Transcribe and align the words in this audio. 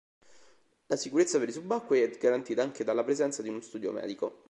La 0.87 0.95
sicurezza 0.95 1.37
per 1.37 1.49
i 1.49 1.51
subacquei 1.51 2.01
è 2.01 2.09
garantita 2.17 2.63
anche 2.63 2.83
dalla 2.83 3.03
presenza 3.03 3.43
di 3.43 3.49
uno 3.49 3.61
studio 3.61 3.91
medico. 3.91 4.39